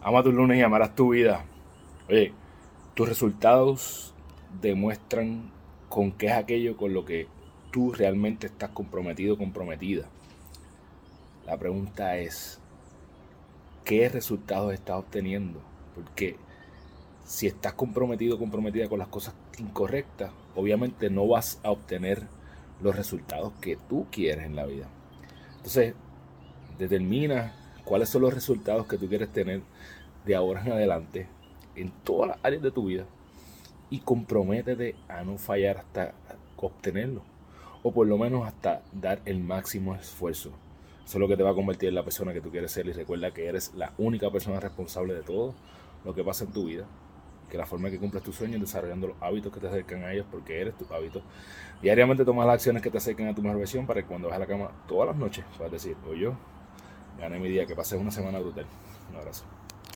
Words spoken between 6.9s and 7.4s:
lo que